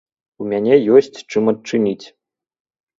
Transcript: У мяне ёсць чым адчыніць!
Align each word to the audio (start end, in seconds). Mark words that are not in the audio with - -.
У 0.43 0.47
мяне 0.53 0.79
ёсць 1.01 1.23
чым 1.35 1.43
адчыніць! 1.55 2.05